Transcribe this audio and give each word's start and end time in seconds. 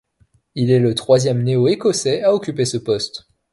Il 0.55 0.71
est 0.71 0.79
le 0.79 0.95
troisième 0.95 1.43
néo-écossais 1.43 2.23
à 2.23 2.33
occuper 2.33 2.65
ce 2.65 2.77
poste. 2.77 3.27